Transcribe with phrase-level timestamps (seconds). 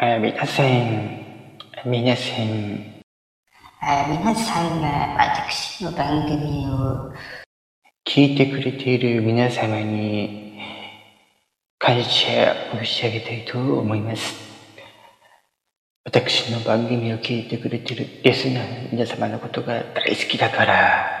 [0.00, 3.02] あ皆さん、皆さん、え
[4.08, 7.12] 皆さんが私の番組を
[8.06, 10.56] 聞いてくれている皆様に
[11.80, 14.36] 感謝申し上げたいと思います。
[16.04, 21.17] 私の番組を聞いてくれているリスナーの皆様のことが大好きだから、